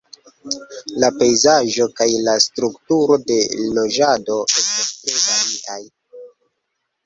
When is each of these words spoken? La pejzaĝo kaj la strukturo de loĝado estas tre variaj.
La 1.03 1.09
pejzaĝo 1.17 1.87
kaj 1.99 2.07
la 2.29 2.35
strukturo 2.47 3.19
de 3.27 3.37
loĝado 3.77 4.41
estas 4.65 4.91
tre 5.07 5.23
variaj. 5.31 5.81